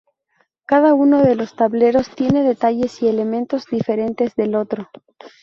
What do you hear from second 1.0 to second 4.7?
de los tableros tiene detalles y elementos diferentes del